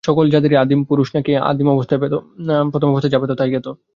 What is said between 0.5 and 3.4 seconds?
আদিম পুরুষ নাকি প্রথম অবস্থায় যা পেত